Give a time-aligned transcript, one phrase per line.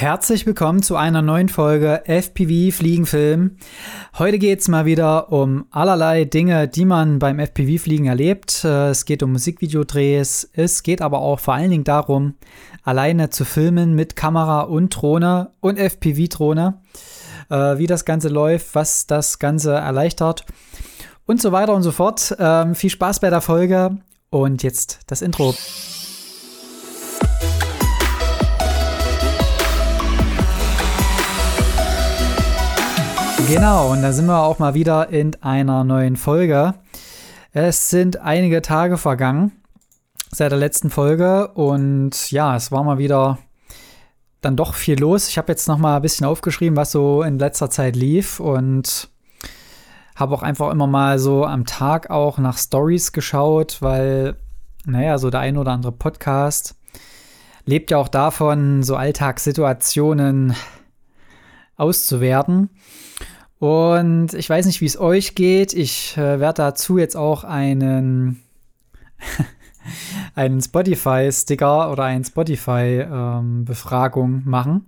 [0.00, 3.58] Herzlich willkommen zu einer neuen Folge FPV Fliegenfilm.
[4.18, 8.64] Heute geht es mal wieder um allerlei Dinge, die man beim FPV Fliegen erlebt.
[8.64, 12.36] Äh, es geht um Musikvideodrehs, es geht aber auch vor allen Dingen darum,
[12.82, 16.80] alleine zu filmen mit Kamera und Drohne und FPV-Drohne,
[17.50, 20.46] äh, wie das Ganze läuft, was das Ganze erleichtert
[21.26, 22.34] und so weiter und so fort.
[22.38, 23.98] Ähm, viel Spaß bei der Folge
[24.30, 25.54] und jetzt das Intro.
[33.52, 36.74] Genau, und da sind wir auch mal wieder in einer neuen Folge.
[37.52, 39.50] Es sind einige Tage vergangen
[40.30, 43.38] seit der letzten Folge und ja, es war mal wieder
[44.40, 45.26] dann doch viel los.
[45.28, 49.08] Ich habe jetzt noch mal ein bisschen aufgeschrieben, was so in letzter Zeit lief und
[50.14, 54.36] habe auch einfach immer mal so am Tag auch nach Stories geschaut, weil
[54.84, 56.76] naja, so der ein oder andere Podcast
[57.64, 60.54] lebt ja auch davon, so Alltagssituationen
[61.76, 62.70] auszuwerten.
[63.60, 65.74] Und ich weiß nicht, wie es euch geht.
[65.74, 68.42] Ich äh, werde dazu jetzt auch einen,
[70.34, 74.86] einen Spotify-Sticker oder eine Spotify-Befragung ähm, machen.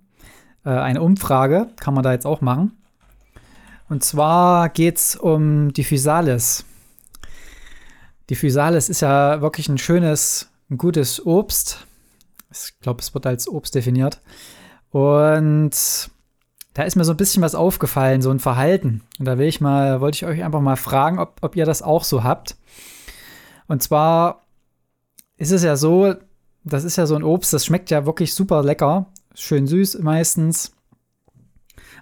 [0.65, 2.73] Äh, eine Umfrage kann man da jetzt auch machen.
[3.91, 6.65] Und zwar geht es um die Physalis.
[8.31, 11.87] Die Physalis ist ja wirklich ein schönes, ein gutes Obst.
[12.51, 14.23] Ich glaube, es wird als Obst definiert.
[14.93, 15.77] Und
[16.75, 19.03] da ist mir so ein bisschen was aufgefallen, so ein Verhalten.
[19.19, 21.83] Und da will ich mal, wollte ich euch einfach mal fragen, ob, ob ihr das
[21.83, 22.57] auch so habt.
[23.69, 24.43] Und zwar
[25.37, 26.15] ist es ja so,
[26.65, 30.73] das ist ja so ein Obst, das schmeckt ja wirklich super lecker, schön süß meistens.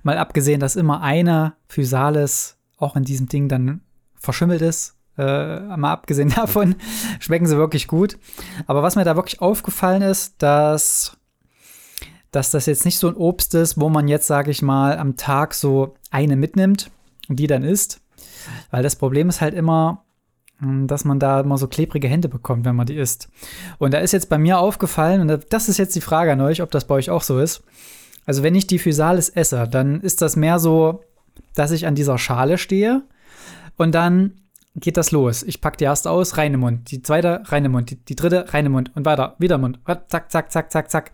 [0.02, 3.82] Mal abgesehen, dass immer eine Physalis auch in diesem Ding dann
[4.14, 4.96] verschimmelt ist.
[5.18, 6.76] Äh, mal abgesehen davon
[7.18, 8.18] schmecken sie wirklich gut.
[8.66, 11.16] Aber was mir da wirklich aufgefallen ist, dass
[12.30, 15.16] dass das jetzt nicht so ein Obst ist, wo man jetzt, sage ich mal, am
[15.16, 16.90] Tag so eine mitnimmt
[17.28, 18.00] und die dann isst.
[18.70, 20.04] Weil das Problem ist halt immer,
[20.58, 23.28] hm, dass man da immer so klebrige Hände bekommt, wenn man die isst.
[23.78, 26.62] Und da ist jetzt bei mir aufgefallen, und das ist jetzt die Frage an euch,
[26.62, 27.62] ob das bei euch auch so ist.
[28.26, 31.02] Also wenn ich die Physalis esse, dann ist das mehr so,
[31.54, 33.02] dass ich an dieser Schale stehe
[33.76, 34.34] und dann
[34.76, 35.42] geht das los.
[35.42, 36.90] Ich packe die erste aus, rein im Mund.
[36.90, 37.90] Die zweite, rein im Mund.
[37.90, 38.92] Die, die dritte, rein im Mund.
[38.94, 39.80] Und weiter, wieder Mund.
[39.86, 41.12] Zack, zack, zack, zack, zack.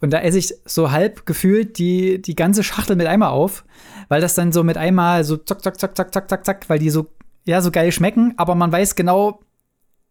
[0.00, 3.64] Und da esse ich so halb gefühlt die, die ganze Schachtel mit einmal auf,
[4.08, 6.78] weil das dann so mit einmal so zack, zack, zack, zack, zack, zack, zack, weil
[6.78, 7.06] die so,
[7.44, 8.34] ja, so geil schmecken.
[8.38, 9.40] Aber man weiß genau,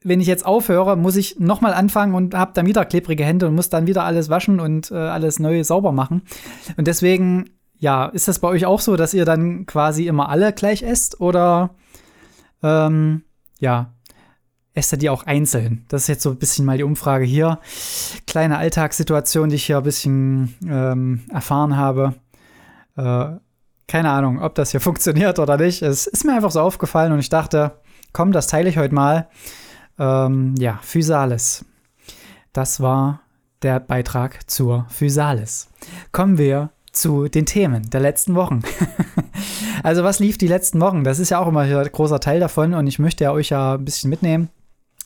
[0.03, 3.55] wenn ich jetzt aufhöre, muss ich nochmal anfangen und habe dann wieder klebrige Hände und
[3.55, 6.23] muss dann wieder alles waschen und äh, alles neu sauber machen.
[6.77, 7.49] Und deswegen,
[7.79, 11.19] ja, ist das bei euch auch so, dass ihr dann quasi immer alle gleich esst
[11.21, 11.71] oder
[12.63, 13.23] ähm,
[13.59, 13.93] ja,
[14.73, 15.85] esst er die auch einzeln?
[15.89, 17.59] Das ist jetzt so ein bisschen mal die Umfrage hier.
[18.25, 22.15] Kleine Alltagssituation, die ich hier ein bisschen ähm, erfahren habe.
[22.97, 23.37] Äh,
[23.87, 25.81] keine Ahnung, ob das hier funktioniert oder nicht.
[25.81, 27.79] Es ist mir einfach so aufgefallen und ich dachte,
[28.11, 29.27] komm, das teile ich heute mal.
[29.99, 31.65] Ähm, ja, Physalis.
[32.51, 33.21] Das war
[33.61, 35.69] der Beitrag zur Physalis.
[36.11, 38.61] Kommen wir zu den Themen der letzten Wochen.
[39.83, 41.03] also was lief die letzten Wochen?
[41.03, 43.73] Das ist ja auch immer ein großer Teil davon und ich möchte ja euch ja
[43.73, 44.49] ein bisschen mitnehmen.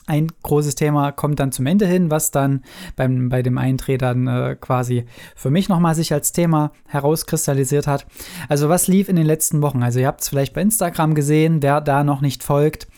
[0.08, 2.64] Ein großes Thema kommt dann zum Ende hin, was dann
[2.96, 5.04] beim, bei dem Eindreh dann äh, quasi
[5.36, 8.06] für mich nochmal sich als Thema herauskristallisiert hat.
[8.48, 9.82] Also was lief in den letzten Wochen?
[9.82, 12.88] Also ihr habt es vielleicht bei Instagram gesehen, wer da noch nicht folgt.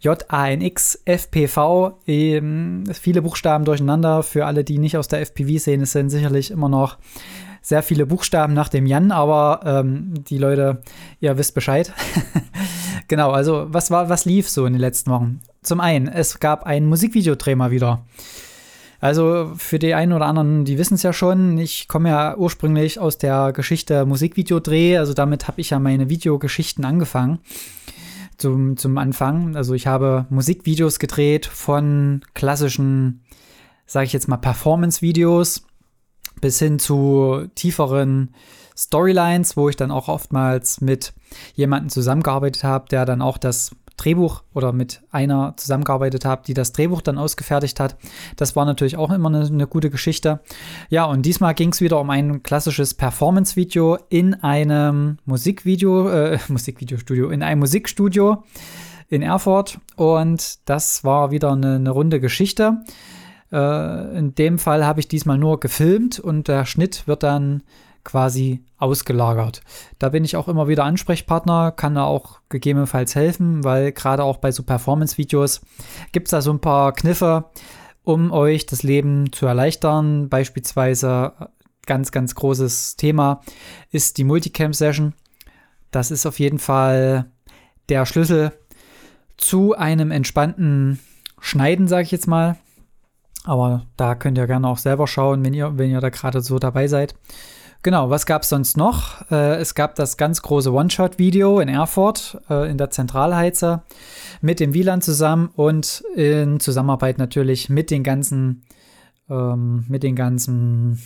[0.00, 4.22] J-A-N-X FPV, ähm, viele Buchstaben durcheinander.
[4.22, 6.96] Für alle, die nicht aus der FPV-Szene sind, sicherlich immer noch
[7.64, 10.82] sehr viele Buchstaben nach dem Jan, aber ähm, die Leute,
[11.18, 11.94] ihr wisst Bescheid.
[13.08, 15.40] genau, also was war, was lief so in den letzten Wochen?
[15.62, 18.04] Zum einen, es gab ein Musikvideodreh mal wieder.
[19.00, 23.00] Also für die einen oder anderen, die wissen es ja schon, ich komme ja ursprünglich
[23.00, 27.38] aus der Geschichte Musikvideodreh, also damit habe ich ja meine Videogeschichten angefangen
[28.36, 29.56] zum, zum Anfang.
[29.56, 33.22] Also ich habe Musikvideos gedreht von klassischen,
[33.86, 35.64] sage ich jetzt mal, Performance-Videos
[36.44, 38.34] bis hin zu tieferen
[38.76, 41.14] Storylines, wo ich dann auch oftmals mit
[41.54, 46.72] jemandem zusammengearbeitet habe, der dann auch das Drehbuch oder mit einer zusammengearbeitet habe, die das
[46.72, 47.96] Drehbuch dann ausgefertigt hat.
[48.36, 50.40] Das war natürlich auch immer eine, eine gute Geschichte.
[50.90, 57.30] Ja, und diesmal ging es wieder um ein klassisches Performance-Video in einem Musikvideo, äh, Musikvideostudio,
[57.30, 58.44] in einem Musikstudio
[59.08, 59.78] in Erfurt.
[59.96, 62.84] Und das war wieder eine, eine runde Geschichte.
[63.54, 67.62] Äh, in dem Fall habe ich diesmal nur gefilmt und der Schnitt wird dann
[68.02, 69.62] quasi ausgelagert.
[70.00, 74.38] Da bin ich auch immer wieder Ansprechpartner, kann da auch gegebenenfalls helfen, weil gerade auch
[74.38, 75.62] bei so Performance-Videos
[76.10, 77.44] gibt es da so ein paar Kniffe,
[78.02, 80.28] um euch das Leben zu erleichtern.
[80.28, 81.32] Beispielsweise
[81.86, 83.40] ganz, ganz großes Thema
[83.92, 85.14] ist die Multicam-Session.
[85.92, 87.30] Das ist auf jeden Fall
[87.88, 88.52] der Schlüssel
[89.36, 90.98] zu einem entspannten
[91.40, 92.56] Schneiden, sage ich jetzt mal.
[93.44, 96.58] Aber da könnt ihr gerne auch selber schauen, wenn ihr, wenn ihr da gerade so
[96.58, 97.14] dabei seid.
[97.82, 99.30] Genau, was gab es sonst noch?
[99.30, 103.82] Äh, es gab das ganz große One-Shot-Video in Erfurt äh, in der Zentralheize
[104.40, 108.62] mit dem Wieland zusammen und in Zusammenarbeit natürlich mit den ganzen,
[109.28, 110.98] ähm, mit den ganzen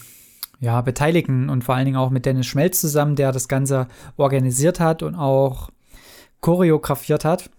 [0.60, 4.78] ja, Beteiligten und vor allen Dingen auch mit Dennis Schmelz zusammen, der das Ganze organisiert
[4.78, 5.70] hat und auch
[6.40, 7.50] choreografiert hat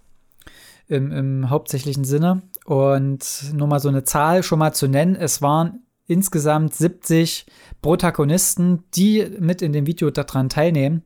[0.87, 2.41] im, im hauptsächlichen Sinne.
[2.69, 7.47] Und nur mal so eine Zahl schon mal zu nennen, es waren insgesamt 70
[7.81, 11.01] Protagonisten, die mit in dem Video daran teilnehmen.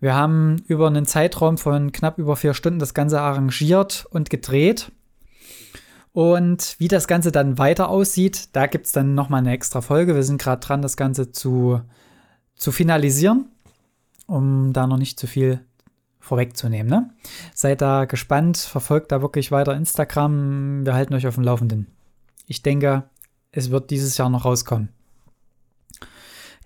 [0.00, 4.90] Wir haben über einen Zeitraum von knapp über vier Stunden das Ganze arrangiert und gedreht.
[6.12, 10.14] Und wie das Ganze dann weiter aussieht, da gibt es dann nochmal eine extra Folge.
[10.14, 11.82] Wir sind gerade dran, das Ganze zu,
[12.56, 13.50] zu finalisieren,
[14.26, 15.60] um da noch nicht zu viel
[16.20, 16.88] vorwegzunehmen.
[16.88, 17.10] Ne?
[17.54, 20.86] Seid da gespannt, verfolgt da wirklich weiter Instagram.
[20.86, 21.88] Wir halten euch auf dem Laufenden.
[22.46, 23.04] Ich denke,
[23.52, 24.90] es wird dieses Jahr noch rauskommen.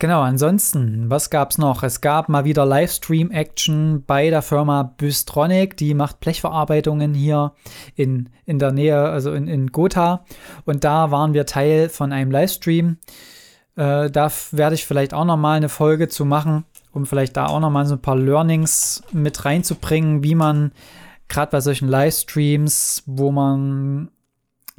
[0.01, 1.85] Genau, ansonsten, was gab es noch?
[1.85, 7.53] Es gab mal wieder Livestream-Action bei der Firma Bystronic, die macht Blechverarbeitungen hier
[7.95, 10.25] in, in der Nähe, also in, in Gotha.
[10.65, 12.99] Und da waren wir Teil von einem Livestream.
[13.77, 16.65] Äh, da werde ich vielleicht auch noch mal eine Folge zu machen,
[16.95, 20.73] um vielleicht da auch noch mal so ein paar Learnings mit reinzubringen, wie man
[21.29, 24.11] gerade bei solchen Livestreams, wo man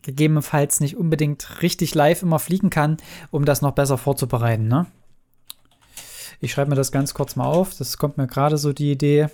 [0.01, 2.97] gegebenenfalls nicht unbedingt richtig live immer fliegen kann,
[3.31, 4.67] um das noch besser vorzubereiten.
[4.67, 4.85] Ne?
[6.39, 7.75] Ich schreibe mir das ganz kurz mal auf.
[7.77, 9.27] Das kommt mir gerade so die Idee.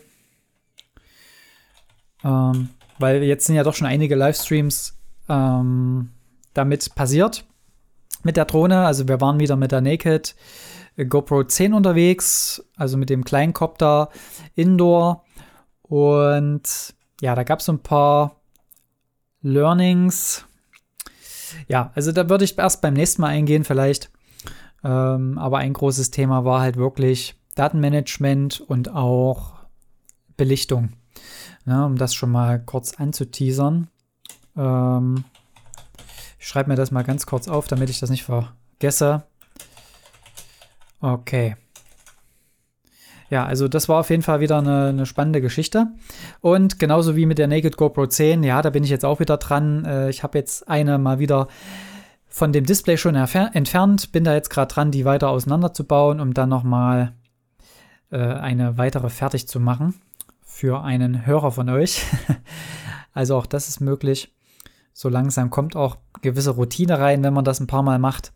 [2.23, 2.69] Ähm,
[2.99, 4.95] weil jetzt sind ja doch schon einige Livestreams
[5.27, 6.11] ähm,
[6.53, 7.45] damit passiert.
[8.23, 8.85] Mit der Drohne.
[8.85, 10.35] Also wir waren wieder mit der Naked
[10.97, 12.63] GoPro 10 unterwegs.
[12.77, 14.09] Also mit dem Kleinkopter
[14.55, 15.23] Indoor.
[15.81, 18.41] Und ja, da gab es ein paar
[19.41, 20.45] Learnings.
[21.67, 24.11] Ja, also da würde ich erst beim nächsten Mal eingehen vielleicht.
[24.83, 29.53] Ähm, aber ein großes Thema war halt wirklich Datenmanagement und auch
[30.37, 30.93] Belichtung.
[31.65, 33.89] Ja, um das schon mal kurz anzuteasern.
[34.57, 35.23] Ähm,
[36.39, 39.23] ich schreibe mir das mal ganz kurz auf, damit ich das nicht vergesse.
[41.01, 41.55] Okay.
[43.29, 45.87] Ja, also das war auf jeden Fall wieder eine, eine, spannende Geschichte.
[46.41, 49.37] Und genauso wie mit der Naked GoPro 10, ja, da bin ich jetzt auch wieder
[49.37, 49.85] dran.
[49.85, 51.47] Äh, ich habe jetzt eine mal wieder
[52.27, 56.49] von dem Display schon entfernt, bin da jetzt gerade dran, die weiter auseinanderzubauen, um dann
[56.49, 57.13] nochmal
[58.09, 59.95] äh, eine weitere fertig zu machen
[60.43, 62.05] für einen Hörer von euch.
[63.13, 64.33] also auch das ist möglich.
[64.93, 68.33] So langsam kommt auch gewisse Routine rein, wenn man das ein paar Mal macht.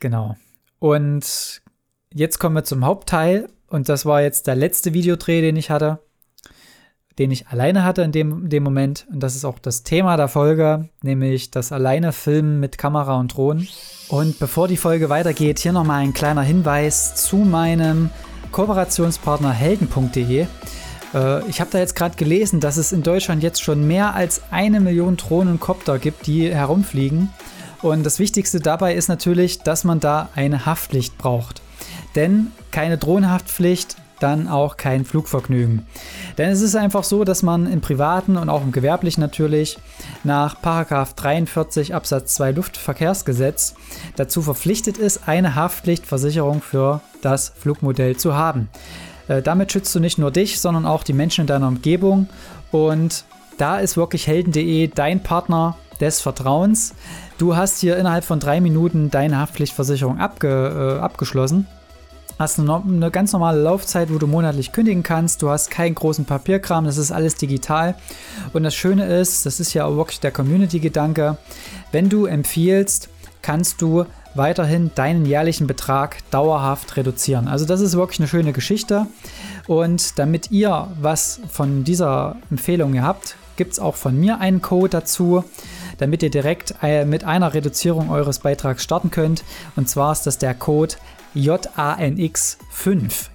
[0.00, 0.36] Genau.
[0.80, 1.61] Und
[2.14, 3.48] jetzt kommen wir zum Hauptteil.
[3.68, 6.00] Und das war jetzt der letzte Videodreh, den ich hatte
[7.18, 9.06] den ich alleine hatte in dem, dem Moment.
[9.12, 13.36] Und das ist auch das Thema der Folge, nämlich das alleine Filmen mit Kamera und
[13.36, 13.68] Drohnen.
[14.08, 18.10] Und bevor die Folge weitergeht, hier nochmal ein kleiner Hinweis zu meinem
[18.50, 20.46] Kooperationspartner helden.de.
[21.14, 24.42] Äh, ich habe da jetzt gerade gelesen, dass es in Deutschland jetzt schon mehr als
[24.50, 27.30] eine Million Drohnen und Copter gibt, die herumfliegen.
[27.82, 31.62] Und das Wichtigste dabei ist natürlich, dass man da eine Haftpflicht braucht.
[32.14, 35.86] Denn keine Drohnenhaftpflicht dann auch kein Flugvergnügen.
[36.38, 39.78] Denn es ist einfach so, dass man im privaten und auch im gewerblichen natürlich
[40.22, 43.74] nach 43 Absatz 2 Luftverkehrsgesetz
[44.16, 48.68] dazu verpflichtet ist, eine Haftpflichtversicherung für das Flugmodell zu haben.
[49.28, 52.28] Äh, damit schützt du nicht nur dich, sondern auch die Menschen in deiner Umgebung
[52.70, 53.24] und
[53.58, 56.94] da ist wirklich helden.de dein Partner des Vertrauens.
[57.38, 61.66] Du hast hier innerhalb von drei Minuten deine Haftpflichtversicherung abge, äh, abgeschlossen
[62.42, 65.40] hast eine, eine ganz normale Laufzeit, wo du monatlich kündigen kannst.
[65.42, 67.94] Du hast keinen großen Papierkram, das ist alles digital.
[68.52, 71.38] Und das Schöne ist, das ist ja auch wirklich der Community-Gedanke,
[71.92, 73.08] wenn du empfiehlst,
[73.40, 77.48] kannst du weiterhin deinen jährlichen Betrag dauerhaft reduzieren.
[77.48, 79.06] Also das ist wirklich eine schöne Geschichte.
[79.66, 84.90] Und damit ihr was von dieser Empfehlung habt, gibt es auch von mir einen Code
[84.90, 85.44] dazu,
[85.98, 89.44] damit ihr direkt äh, mit einer Reduzierung eures Beitrags starten könnt.
[89.76, 90.94] Und zwar ist das der Code
[91.34, 92.56] JANX5.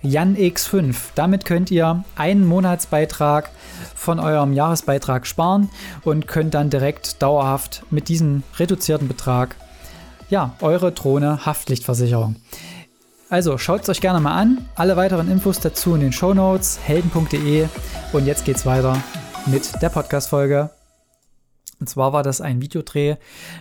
[0.04, 0.96] JANX5.
[1.16, 3.50] Damit könnt ihr einen Monatsbeitrag
[3.96, 5.70] von eurem Jahresbeitrag sparen
[6.04, 9.56] und könnt dann direkt dauerhaft mit diesem reduzierten Betrag
[10.30, 12.36] ja, eure Drohne Haftpflichtversicherung.
[13.30, 14.66] Also schaut es euch gerne mal an.
[14.76, 17.68] Alle weiteren Infos dazu in den Show Notes helden.de
[18.14, 18.98] und jetzt geht's weiter
[19.50, 20.70] mit der Podcast-Folge.
[21.80, 23.16] Und zwar war das ein Videodreh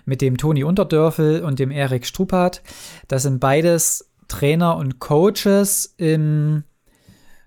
[0.05, 2.63] mit dem Toni Unterdörfel und dem Erik Strupat.
[3.09, 6.65] Das sind beides Trainer und Coaches im,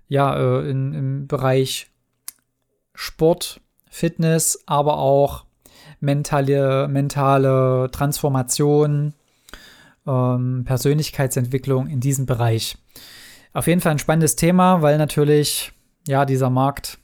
[0.08, 1.88] ja, äh, in, im Bereich
[2.94, 5.46] Sport, Fitness, aber auch
[6.00, 9.14] mentale, mentale Transformation,
[10.08, 12.78] ähm, Persönlichkeitsentwicklung in diesem Bereich.
[13.52, 15.74] Auf jeden Fall ein spannendes Thema, weil natürlich
[16.08, 16.99] ja dieser Markt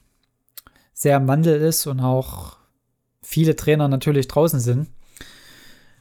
[0.96, 2.56] sehr im Wandel ist und auch
[3.22, 4.88] viele Trainer natürlich draußen sind.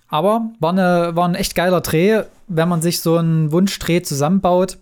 [0.08, 4.78] Aber war, eine, war ein echt geiler Dreh, wenn man sich so einen Wunschdreh zusammenbaut.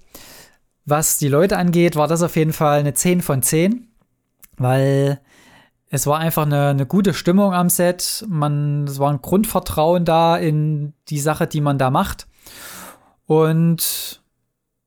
[0.85, 3.88] Was die Leute angeht, war das auf jeden Fall eine 10 von 10,
[4.59, 5.21] weil
[5.88, 8.26] es war einfach eine, eine gute Stimmung am Set.
[8.28, 12.26] Man, es war ein Grundvertrauen da in die Sache, die man da macht.
[13.25, 14.23] Und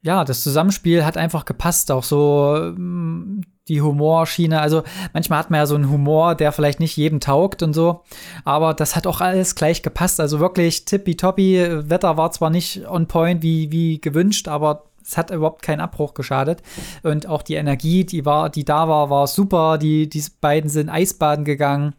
[0.01, 4.62] ja, das Zusammenspiel hat einfach gepasst, auch so mm, die Humorschiene.
[4.62, 8.01] Also manchmal hat man ja so einen Humor, der vielleicht nicht jedem taugt und so,
[8.43, 10.19] aber das hat auch alles gleich gepasst.
[10.19, 11.89] Also wirklich tippitoppi.
[11.89, 16.13] Wetter war zwar nicht on point wie, wie gewünscht, aber es hat überhaupt keinen Abbruch
[16.13, 16.62] geschadet.
[17.03, 19.77] Und auch die Energie, die war, die da war, war super.
[19.77, 21.93] Die, die beiden sind Eisbaden gegangen,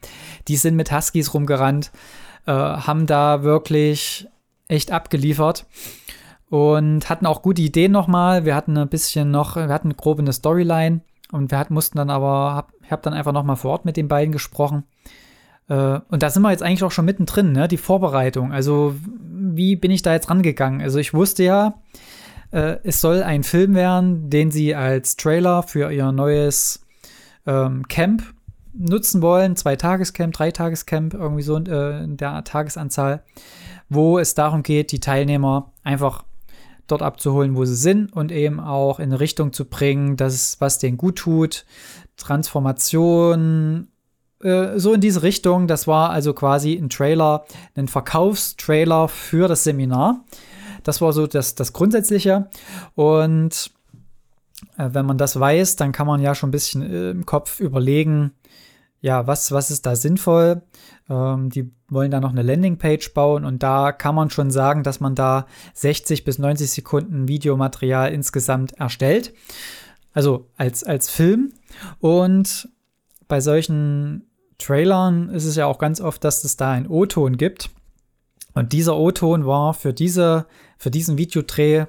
[0.48, 1.90] die sind mit Huskies rumgerannt,
[2.46, 4.26] äh, haben da wirklich
[4.68, 5.66] echt abgeliefert
[6.48, 8.44] und hatten auch gute Ideen nochmal.
[8.44, 11.00] Wir hatten ein bisschen noch, wir hatten grob eine Storyline
[11.32, 13.96] und wir hatten, mussten dann aber, hab, ich habe dann einfach nochmal vor Ort mit
[13.96, 14.84] den beiden gesprochen.
[15.68, 17.68] Äh, und da sind wir jetzt eigentlich auch schon mittendrin, ne?
[17.68, 18.52] Die Vorbereitung.
[18.52, 20.80] Also, wie bin ich da jetzt rangegangen?
[20.80, 21.74] Also, ich wusste ja,
[22.52, 26.84] äh, es soll ein Film werden, den sie als Trailer für ihr neues
[27.46, 28.22] ähm, Camp
[28.72, 29.56] nutzen wollen.
[29.56, 33.22] Zwei Tagescamp, drei Tagescamp, irgendwie so äh, in der Tagesanzahl,
[33.88, 36.24] wo es darum geht, die Teilnehmer einfach
[36.86, 40.78] dort abzuholen, wo sie sind und eben auch in eine Richtung zu bringen, dass was
[40.78, 41.64] denen gut tut.
[42.16, 43.88] Transformation,
[44.42, 45.66] äh, so in diese Richtung.
[45.66, 50.24] Das war also quasi ein Trailer, ein Verkaufstrailer für das Seminar.
[50.82, 52.48] Das war so das, das Grundsätzliche.
[52.94, 53.70] Und
[54.78, 57.60] äh, wenn man das weiß, dann kann man ja schon ein bisschen äh, im Kopf
[57.60, 58.32] überlegen,
[59.00, 60.62] ja, was, was ist da sinnvoll?
[61.08, 65.00] Ähm, die wollen da noch eine Landingpage bauen und da kann man schon sagen, dass
[65.00, 69.32] man da 60 bis 90 Sekunden Videomaterial insgesamt erstellt.
[70.12, 71.52] Also als, als Film.
[72.00, 72.68] Und
[73.28, 74.24] bei solchen
[74.58, 77.70] Trailern ist es ja auch ganz oft, dass es da einen O-Ton gibt.
[78.54, 80.46] Und dieser O-Ton war für, diese,
[80.78, 81.86] für diesen Videodreh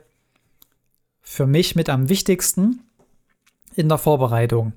[1.22, 2.82] für mich mit am wichtigsten
[3.76, 4.74] in der Vorbereitung.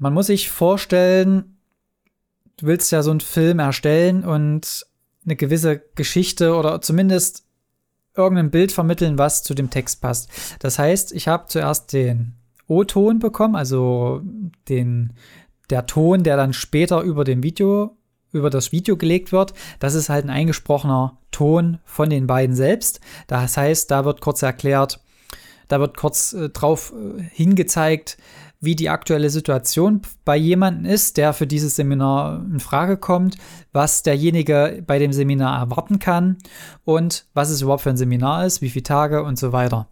[0.00, 1.58] Man muss sich vorstellen,
[2.56, 4.86] du willst ja so einen Film erstellen und
[5.26, 7.44] eine gewisse Geschichte oder zumindest
[8.16, 10.30] irgendein Bild vermitteln, was zu dem Text passt.
[10.60, 12.32] Das heißt, ich habe zuerst den
[12.66, 14.22] O-Ton bekommen, also
[14.70, 15.12] den
[15.68, 17.96] der Ton, der dann später über dem Video
[18.32, 19.52] über das Video gelegt wird.
[19.80, 23.00] Das ist halt ein eingesprochener Ton von den beiden selbst.
[23.26, 25.00] Das heißt, da wird kurz erklärt,
[25.68, 28.18] da wird kurz äh, drauf äh, hingezeigt,
[28.60, 33.38] wie die aktuelle Situation bei jemandem ist, der für dieses Seminar in Frage kommt,
[33.72, 36.36] was derjenige bei dem Seminar erwarten kann
[36.84, 39.88] und was es überhaupt für ein Seminar ist, wie viele Tage und so weiter.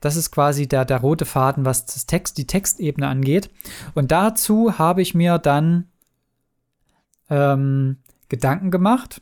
[0.00, 3.50] Das ist quasi der, der rote Faden, was das Text, die Textebene angeht.
[3.94, 5.88] Und dazu habe ich mir dann
[7.28, 7.98] ähm,
[8.28, 9.20] Gedanken gemacht.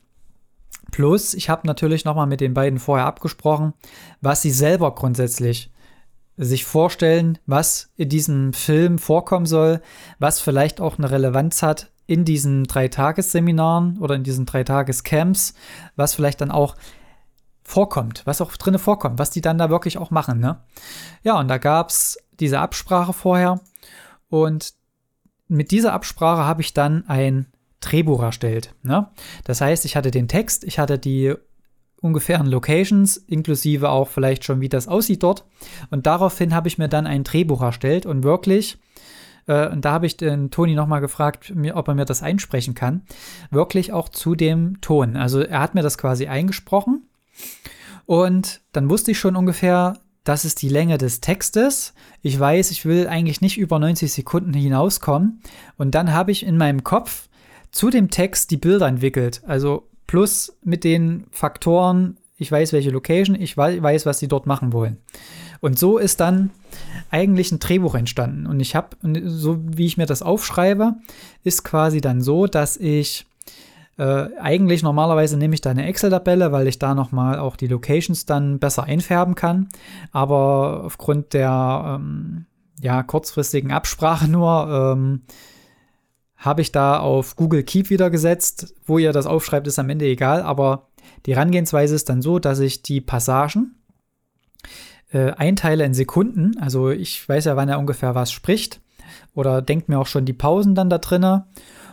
[0.92, 3.72] Plus, ich habe natürlich nochmal mit den beiden vorher abgesprochen,
[4.20, 5.72] was sie selber grundsätzlich
[6.36, 9.80] sich vorstellen, was in diesem Film vorkommen soll,
[10.18, 15.54] was vielleicht auch eine Relevanz hat in diesen drei Tagesseminaren oder in diesen drei Tagescamps,
[15.96, 16.76] was vielleicht dann auch
[17.64, 20.60] vorkommt, was auch drinne vorkommt, was die dann da wirklich auch machen, ne?
[21.24, 23.60] Ja, und da gab es diese Absprache vorher
[24.28, 24.74] und
[25.48, 27.46] mit dieser Absprache habe ich dann ein
[27.80, 28.74] Drehbuch erstellt.
[28.82, 29.08] Ne?
[29.44, 31.34] Das heißt, ich hatte den Text, ich hatte die
[32.00, 35.44] ungefähren Locations, inklusive auch vielleicht schon, wie das aussieht dort.
[35.90, 38.78] Und daraufhin habe ich mir dann ein Drehbuch erstellt und wirklich,
[39.46, 43.02] äh, und da habe ich den Toni nochmal gefragt, ob er mir das einsprechen kann,
[43.50, 45.16] wirklich auch zu dem Ton.
[45.16, 47.08] Also er hat mir das quasi eingesprochen
[48.06, 51.94] und dann wusste ich schon ungefähr, das ist die Länge des Textes.
[52.22, 55.40] Ich weiß, ich will eigentlich nicht über 90 Sekunden hinauskommen.
[55.76, 57.28] Und dann habe ich in meinem Kopf
[57.70, 59.42] zu dem Text die Bilder entwickelt.
[59.46, 64.72] Also plus mit den Faktoren, ich weiß, welche Location, ich weiß, was sie dort machen
[64.72, 64.98] wollen.
[65.60, 66.50] Und so ist dann
[67.10, 68.46] eigentlich ein Drehbuch entstanden.
[68.46, 70.94] Und ich habe, so wie ich mir das aufschreibe,
[71.44, 73.26] ist quasi dann so, dass ich
[73.98, 78.26] äh, eigentlich normalerweise nehme ich da eine Excel-Tabelle, weil ich da nochmal auch die Locations
[78.26, 79.68] dann besser einfärben kann.
[80.12, 82.46] Aber aufgrund der ähm,
[82.80, 85.22] ja, kurzfristigen Absprache nur ähm,
[86.36, 88.74] habe ich da auf Google Keep wieder gesetzt.
[88.84, 90.88] Wo ihr das aufschreibt, ist am Ende egal, aber
[91.26, 93.76] Die Herangehensweise ist dann so, dass ich die Passagen
[95.10, 96.56] äh, einteile in Sekunden.
[96.60, 98.80] Also ich weiß ja, wann er ungefähr was spricht
[99.34, 101.46] oder denke mir auch schon die Pausen dann da drinne.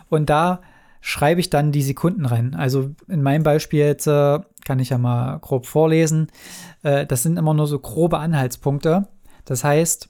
[0.08, 0.60] Und da
[1.00, 2.54] schreibe ich dann die Sekunden rein.
[2.54, 6.28] Also in meinem Beispiel jetzt äh, kann ich ja mal grob vorlesen.
[6.82, 9.08] Äh, das sind immer nur so grobe Anhaltspunkte.
[9.44, 10.08] Das heißt,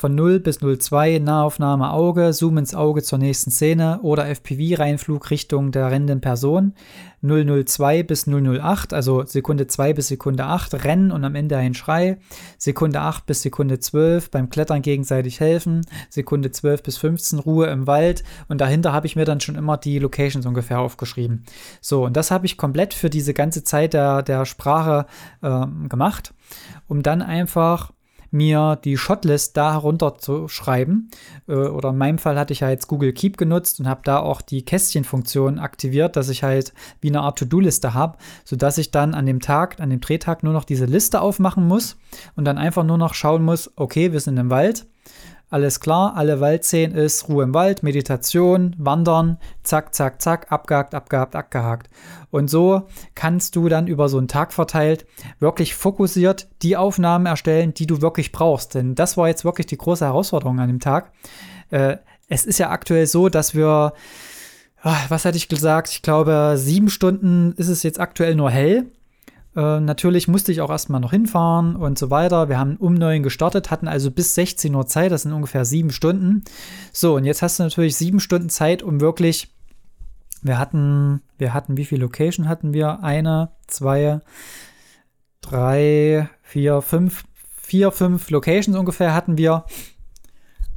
[0.00, 5.72] von 0 bis 02 Nahaufnahme Auge, Zoom ins Auge zur nächsten Szene oder FPV-Reinflug Richtung
[5.72, 6.72] der rennenden Person.
[7.20, 12.16] 002 bis 008, also Sekunde 2 bis Sekunde 8 Rennen und am Ende ein Schrei.
[12.56, 15.82] Sekunde 8 bis Sekunde 12 beim Klettern gegenseitig helfen.
[16.08, 18.24] Sekunde 12 bis 15 Ruhe im Wald.
[18.48, 21.44] Und dahinter habe ich mir dann schon immer die Locations ungefähr aufgeschrieben.
[21.82, 25.04] So, und das habe ich komplett für diese ganze Zeit der, der Sprache
[25.42, 26.32] äh, gemacht,
[26.88, 27.92] um dann einfach
[28.30, 31.10] mir die Shotlist da herunterzuschreiben.
[31.48, 34.18] Äh, oder in meinem Fall hatte ich ja jetzt Google Keep genutzt und habe da
[34.18, 39.14] auch die Kästchenfunktion aktiviert, dass ich halt wie eine Art To-Do-Liste habe, sodass ich dann
[39.14, 41.96] an dem Tag, an dem Drehtag nur noch diese Liste aufmachen muss
[42.36, 44.86] und dann einfach nur noch schauen muss, okay, wir sind im Wald
[45.50, 51.34] alles klar, alle Waldszenen ist Ruhe im Wald, Meditation, Wandern, zack, zack, zack, abgehakt, abgehakt,
[51.34, 51.90] abgehakt.
[52.30, 52.82] Und so
[53.16, 55.06] kannst du dann über so einen Tag verteilt
[55.40, 58.76] wirklich fokussiert die Aufnahmen erstellen, die du wirklich brauchst.
[58.76, 61.10] Denn das war jetzt wirklich die große Herausforderung an dem Tag.
[61.70, 61.96] Äh,
[62.28, 63.92] es ist ja aktuell so, dass wir,
[64.82, 65.90] ah, was hatte ich gesagt?
[65.90, 68.86] Ich glaube, sieben Stunden ist es jetzt aktuell nur hell.
[69.60, 72.48] Äh, natürlich musste ich auch erstmal noch hinfahren und so weiter.
[72.48, 75.90] Wir haben um neun gestartet, hatten also bis 16 Uhr Zeit, das sind ungefähr sieben
[75.90, 76.44] Stunden.
[76.92, 79.54] So, und jetzt hast du natürlich sieben Stunden Zeit, um wirklich.
[80.42, 83.02] Wir hatten, wir hatten, wie viele Location hatten wir?
[83.02, 84.20] Eine, zwei,
[85.42, 87.24] drei, vier, fünf,
[87.60, 89.66] vier, fünf Locations ungefähr hatten wir.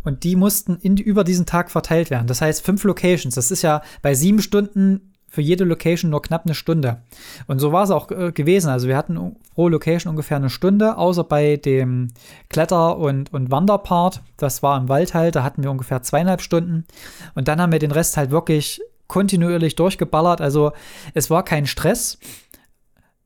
[0.04, 2.28] Und die mussten in, über diesen Tag verteilt werden.
[2.28, 3.36] Das heißt, fünf Locations.
[3.36, 7.02] Das ist ja bei sieben Stunden für jede Location nur knapp eine Stunde.
[7.48, 8.70] Und so war es auch äh, gewesen.
[8.70, 12.10] Also wir hatten pro Location ungefähr eine Stunde, außer bei dem
[12.50, 14.22] Kletter- und, und Wanderpart.
[14.38, 16.86] Das war im Wald halt, da hatten wir ungefähr zweieinhalb Stunden.
[17.34, 20.40] Und dann haben wir den Rest halt wirklich kontinuierlich durchgeballert.
[20.40, 20.72] Also
[21.16, 22.20] es war kein Stress.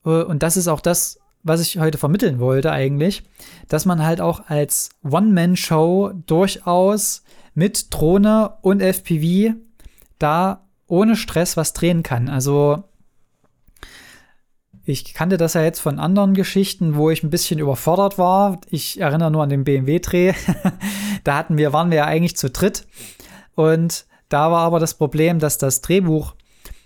[0.06, 3.24] Äh, und das ist auch das, was ich heute vermitteln wollte eigentlich,
[3.68, 9.56] dass man halt auch als One-Man-Show durchaus mit Drohne und FPV
[10.20, 12.30] da ohne Stress was drehen kann.
[12.30, 12.84] Also
[14.86, 18.62] ich kannte das ja jetzt von anderen Geschichten, wo ich ein bisschen überfordert war.
[18.70, 20.34] Ich erinnere nur an den BMW-Dreh.
[21.26, 22.88] da hatten wir, waren wir ja eigentlich zu dritt.
[23.54, 26.36] Und da war aber das Problem, dass das Drehbuch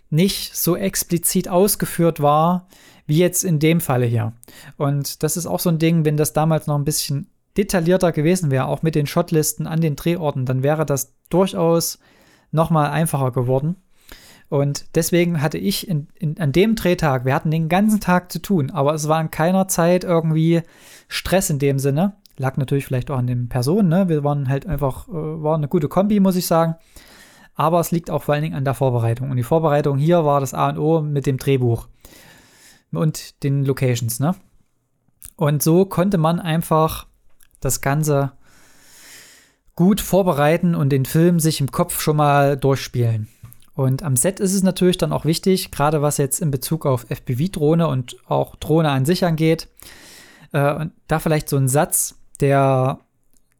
[0.09, 2.67] nicht so explizit ausgeführt war,
[3.05, 4.33] wie jetzt in dem Falle hier.
[4.77, 8.49] Und das ist auch so ein Ding, wenn das damals noch ein bisschen detaillierter gewesen
[8.49, 11.99] wäre, auch mit den Shotlisten an den Drehorten, dann wäre das durchaus
[12.51, 13.75] noch mal einfacher geworden.
[14.51, 18.41] Und deswegen hatte ich in, in, an dem Drehtag, wir hatten den ganzen Tag zu
[18.41, 20.61] tun, aber es war in keiner Zeit irgendwie
[21.07, 22.17] Stress in dem Sinne.
[22.35, 24.09] Lag natürlich vielleicht auch an den Personen, ne?
[24.09, 26.75] Wir waren halt einfach, äh, war eine gute Kombi, muss ich sagen.
[27.55, 29.31] Aber es liegt auch vor allen Dingen an der Vorbereitung.
[29.31, 31.87] Und die Vorbereitung hier war das A und O mit dem Drehbuch
[32.91, 34.35] und den Locations, ne?
[35.37, 37.07] Und so konnte man einfach
[37.61, 38.33] das Ganze
[39.75, 43.29] gut vorbereiten und den Film sich im Kopf schon mal durchspielen.
[43.81, 47.05] Und am Set ist es natürlich dann auch wichtig, gerade was jetzt in Bezug auf
[47.09, 49.69] FPV-Drohne und auch Drohne an sich angeht,
[50.53, 52.99] äh, und da vielleicht so ein Satz, der,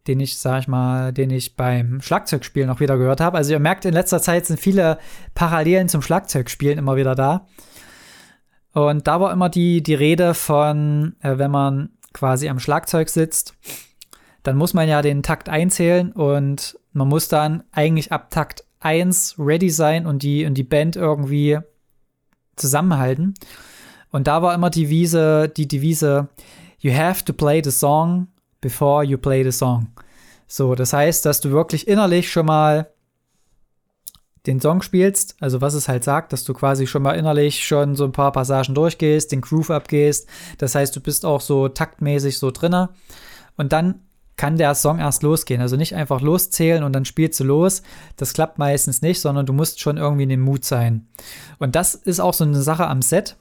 [0.08, 3.38] den ich, sag ich mal, den ich beim Schlagzeugspielen auch wieder gehört habe.
[3.38, 5.00] Also ihr merkt, in letzter Zeit sind viele
[5.34, 7.48] Parallelen zum Schlagzeugspielen immer wieder da.
[8.74, 13.56] Und da war immer die, die Rede von, äh, wenn man quasi am Schlagzeug sitzt,
[14.44, 19.36] dann muss man ja den Takt einzählen und man muss dann eigentlich ab Takt 1
[19.40, 21.60] ready sein und die, und die Band irgendwie
[22.56, 23.34] zusammenhalten.
[24.12, 26.28] Und da war immer die Devise, die Devise,
[26.80, 28.28] you have to play the song
[28.60, 29.88] before you play the song.
[30.48, 32.92] So, das heißt, dass du wirklich innerlich schon mal
[34.48, 37.96] den Song spielst, also was es halt sagt, dass du quasi schon mal innerlich schon
[37.96, 40.28] so ein paar Passagen durchgehst, den Groove abgehst.
[40.58, 42.90] Das heißt, du bist auch so taktmäßig so drinne.
[43.56, 44.02] Und dann
[44.42, 45.62] kann der Song erst losgehen.
[45.62, 47.84] Also nicht einfach loszählen und dann spielst du los.
[48.18, 51.08] Das klappt meistens nicht, sondern du musst schon irgendwie in dem Mut sein.
[51.60, 53.38] Und das ist auch so eine Sache am Set,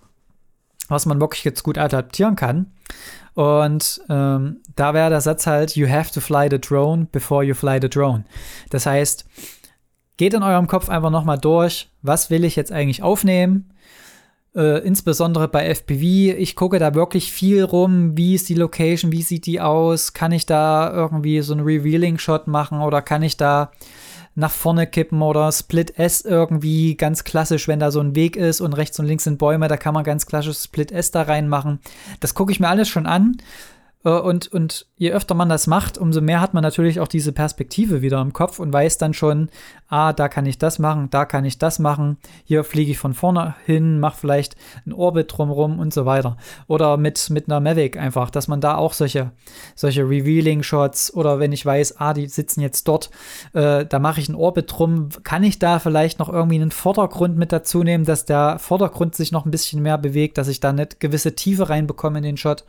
[0.88, 2.72] was man wirklich jetzt gut adaptieren kann.
[3.32, 7.54] Und ähm, da wäre der Satz halt, you have to fly the drone before you
[7.54, 8.24] fly the drone.
[8.68, 9.24] Das heißt,
[10.18, 13.72] geht in eurem Kopf einfach nochmal durch, was will ich jetzt eigentlich aufnehmen?
[14.54, 16.02] Äh, insbesondere bei FPV,
[16.36, 20.32] ich gucke da wirklich viel rum, wie ist die Location, wie sieht die aus, kann
[20.32, 23.70] ich da irgendwie so einen Revealing-Shot machen oder kann ich da
[24.34, 26.96] nach vorne kippen oder Split S irgendwie?
[26.96, 29.76] Ganz klassisch, wenn da so ein Weg ist und rechts und links sind Bäume, da
[29.76, 31.78] kann man ganz klassisch Split S da reinmachen.
[32.18, 33.36] Das gucke ich mir alles schon an.
[34.04, 37.32] Äh, und, und je öfter man das macht, umso mehr hat man natürlich auch diese
[37.32, 39.50] Perspektive wieder im Kopf und weiß dann schon,
[39.88, 43.14] ah, da kann ich das machen, da kann ich das machen, hier fliege ich von
[43.14, 46.36] vorne hin, mache vielleicht ein Orbit drumrum und so weiter.
[46.66, 49.32] Oder mit, mit einer Mavic einfach, dass man da auch solche,
[49.74, 53.10] solche Revealing-Shots oder wenn ich weiß, ah, die sitzen jetzt dort,
[53.52, 57.36] äh, da mache ich ein Orbit drum, kann ich da vielleicht noch irgendwie einen Vordergrund
[57.36, 60.70] mit dazu nehmen, dass der Vordergrund sich noch ein bisschen mehr bewegt, dass ich da
[60.70, 62.64] eine gewisse Tiefe reinbekomme in den Shot.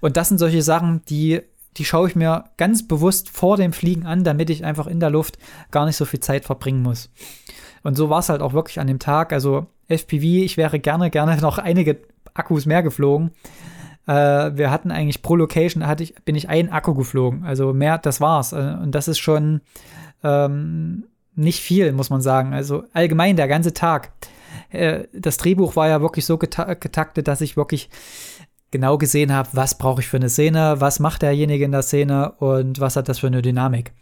[0.00, 1.40] Und das sind solche Sachen, die,
[1.76, 5.10] die schaue ich mir ganz bewusst vor dem Fliegen an, damit ich einfach in der
[5.10, 5.38] Luft
[5.70, 7.10] gar nicht so viel Zeit verbringen muss.
[7.82, 9.32] Und so war es halt auch wirklich an dem Tag.
[9.32, 11.98] Also FPV, ich wäre gerne, gerne noch einige
[12.32, 13.30] Akkus mehr geflogen.
[14.06, 14.12] Äh,
[14.56, 17.44] wir hatten eigentlich pro Location, hatte ich, bin ich ein Akku geflogen.
[17.44, 18.52] Also mehr, das war's.
[18.52, 19.60] Äh, und das ist schon
[20.22, 22.52] ähm, nicht viel, muss man sagen.
[22.52, 24.10] Also allgemein der ganze Tag.
[24.70, 27.90] Äh, das Drehbuch war ja wirklich so getaktet, dass ich wirklich
[28.74, 32.32] genau gesehen habe, was brauche ich für eine Szene, was macht derjenige in der Szene
[32.32, 33.92] und was hat das für eine Dynamik.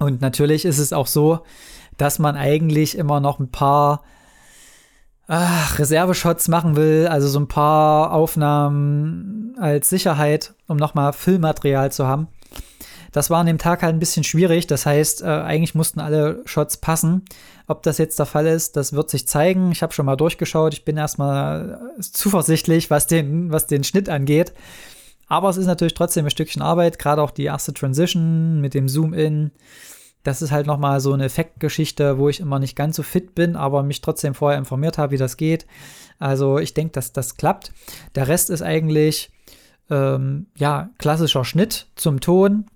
[0.00, 1.44] Und natürlich ist es auch so,
[1.96, 4.02] dass man eigentlich immer noch ein paar
[5.28, 12.08] ach, Reserveshots machen will, also so ein paar Aufnahmen als Sicherheit, um nochmal Filmmaterial zu
[12.08, 12.26] haben.
[13.12, 14.66] Das war an dem Tag halt ein bisschen schwierig.
[14.66, 17.24] Das heißt, äh, eigentlich mussten alle Shots passen.
[17.66, 19.72] Ob das jetzt der Fall ist, das wird sich zeigen.
[19.72, 20.74] Ich habe schon mal durchgeschaut.
[20.74, 24.52] Ich bin erstmal äh, zuversichtlich, was den, was den Schnitt angeht.
[25.26, 28.88] Aber es ist natürlich trotzdem ein Stückchen Arbeit, gerade auch die erste Transition mit dem
[28.88, 29.52] Zoom-In.
[30.24, 33.56] Das ist halt nochmal so eine Effektgeschichte, wo ich immer nicht ganz so fit bin,
[33.56, 35.66] aber mich trotzdem vorher informiert habe, wie das geht.
[36.18, 37.72] Also ich denke, dass das klappt.
[38.16, 39.30] Der Rest ist eigentlich
[39.88, 42.66] ähm, ja klassischer Schnitt zum Ton,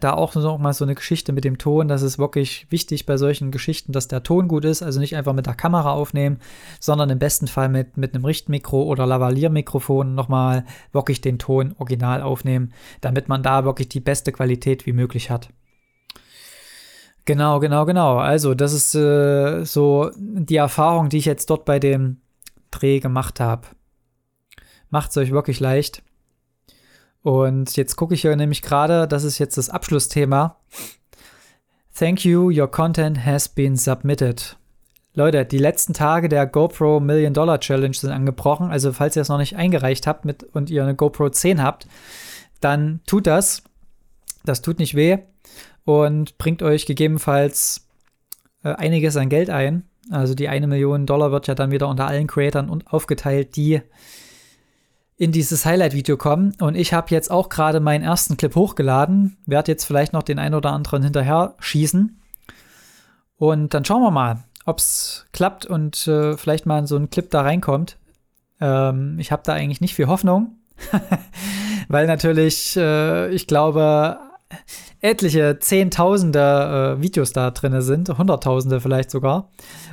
[0.00, 1.88] da auch noch mal so eine Geschichte mit dem Ton.
[1.88, 4.82] Das ist wirklich wichtig bei solchen Geschichten, dass der Ton gut ist.
[4.82, 6.38] Also nicht einfach mit der Kamera aufnehmen,
[6.80, 12.22] sondern im besten Fall mit, mit einem Richtmikro oder Lavalliermikrofon nochmal wirklich den Ton original
[12.22, 15.48] aufnehmen, damit man da wirklich die beste Qualität wie möglich hat.
[17.24, 18.18] Genau, genau, genau.
[18.18, 22.18] Also das ist äh, so die Erfahrung, die ich jetzt dort bei dem
[22.70, 23.68] Dreh gemacht habe.
[24.90, 26.02] Macht es euch wirklich leicht.
[27.24, 30.58] Und jetzt gucke ich hier nämlich gerade, das ist jetzt das Abschlussthema.
[31.98, 34.58] Thank you, your content has been submitted.
[35.14, 38.70] Leute, die letzten Tage der GoPro Million Dollar Challenge sind angebrochen.
[38.70, 41.86] Also, falls ihr es noch nicht eingereicht habt mit, und ihr eine GoPro 10 habt,
[42.60, 43.62] dann tut das.
[44.44, 45.16] Das tut nicht weh
[45.86, 47.88] und bringt euch gegebenenfalls
[48.64, 49.84] äh, einiges an Geld ein.
[50.10, 53.80] Also, die eine Million Dollar wird ja dann wieder unter allen Creatern aufgeteilt, die
[55.16, 56.54] in dieses Highlight-Video kommen.
[56.60, 60.38] Und ich habe jetzt auch gerade meinen ersten Clip hochgeladen, werde jetzt vielleicht noch den
[60.38, 62.20] ein oder anderen hinterher schießen.
[63.36, 67.30] Und dann schauen wir mal, ob es klappt und äh, vielleicht mal so ein Clip
[67.30, 67.98] da reinkommt.
[68.60, 70.56] Ähm, ich habe da eigentlich nicht viel Hoffnung,
[71.88, 74.18] weil natürlich, äh, ich glaube,
[75.04, 79.50] etliche Zehntausende äh, Videos da drin sind, Hunderttausende vielleicht sogar.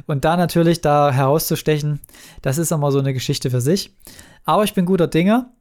[0.08, 2.00] Und da natürlich da herauszustechen,
[2.42, 3.94] das ist immer so eine Geschichte für sich.
[4.46, 5.52] Aber ich bin guter Dinge.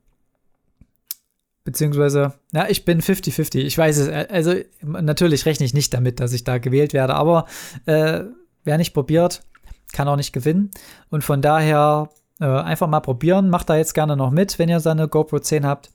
[1.64, 3.58] Beziehungsweise, ja, ich bin 50-50.
[3.58, 7.14] Ich weiß es, äh, also natürlich rechne ich nicht damit, dass ich da gewählt werde,
[7.16, 7.46] aber
[7.86, 8.20] äh,
[8.62, 9.42] wer nicht probiert,
[9.92, 10.70] kann auch nicht gewinnen.
[11.10, 12.08] Und von daher
[12.40, 13.50] äh, einfach mal probieren.
[13.50, 15.90] Macht da jetzt gerne noch mit, wenn ihr seine GoPro 10 habt.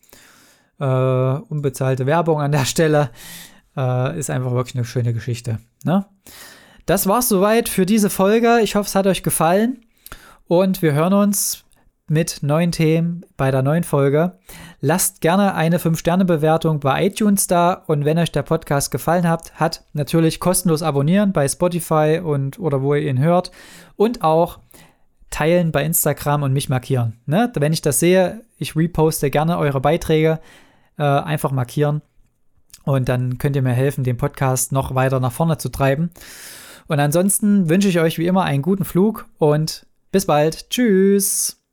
[0.80, 3.10] Äh, unbezahlte Werbung an der Stelle.
[3.76, 5.60] Äh, ist einfach wirklich eine schöne Geschichte.
[5.84, 6.06] Ne?
[6.86, 8.60] Das war's soweit für diese Folge.
[8.62, 9.86] Ich hoffe, es hat euch gefallen.
[10.48, 11.66] Und wir hören uns
[12.08, 14.38] mit neuen Themen bei der neuen Folge.
[14.80, 19.84] Lasst gerne eine 5-Sterne-Bewertung bei iTunes da und wenn euch der Podcast gefallen hat, hat
[19.94, 23.52] natürlich kostenlos abonnieren bei Spotify und oder wo ihr ihn hört
[23.96, 24.60] und auch
[25.32, 27.20] teilen bei Instagram und mich markieren.
[27.26, 27.52] Ne?
[27.56, 30.40] Wenn ich das sehe, ich reposte gerne eure Beiträge,
[30.98, 32.02] äh, einfach markieren
[32.84, 36.12] und dann könnt ihr mir helfen, den Podcast noch weiter nach vorne zu treiben.
[36.88, 40.70] Und ansonsten wünsche ich euch wie immer einen guten Flug und bis bald.
[40.70, 41.65] Tschüss.